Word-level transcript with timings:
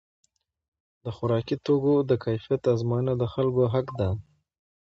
د 1.03 1.05
خوراکي 1.15 1.55
توکو 1.65 1.95
د 2.09 2.11
کیفیت 2.23 2.61
ازموینه 2.73 3.13
د 3.17 3.23
خلکو 3.33 3.61
حق 3.73 3.87
دی. 3.99 4.11